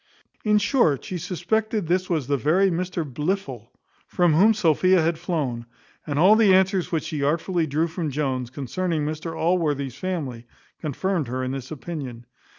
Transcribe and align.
In 0.43 0.57
short, 0.57 1.05
she 1.05 1.19
suspected 1.19 1.85
this 1.85 2.09
was 2.09 2.25
the 2.25 2.35
very 2.35 2.71
Mr 2.71 3.03
Blifil, 3.05 3.69
from 4.07 4.33
whom 4.33 4.55
Sophia 4.55 4.99
had 4.99 5.19
flown; 5.19 5.67
and 6.07 6.17
all 6.17 6.35
the 6.35 6.55
answers 6.55 6.91
which 6.91 7.03
she 7.03 7.21
artfully 7.21 7.67
drew 7.67 7.85
from 7.85 8.09
Jones, 8.09 8.49
concerning 8.49 9.05
Mr 9.05 9.37
Allworthy's 9.39 9.93
family, 9.93 10.47
confirmed 10.79 11.27
her 11.27 11.43
in 11.43 11.51
this 11.51 11.69
opinion. 11.69 12.25